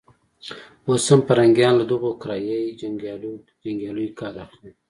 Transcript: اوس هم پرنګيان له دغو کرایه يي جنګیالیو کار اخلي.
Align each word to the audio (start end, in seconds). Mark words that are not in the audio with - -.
اوس 0.87 1.03
هم 1.11 1.21
پرنګيان 1.27 1.73
له 1.77 1.85
دغو 1.91 2.11
کرایه 2.21 2.57
يي 2.65 2.71
جنګیالیو 2.81 4.17
کار 4.19 4.35
اخلي. 4.45 4.71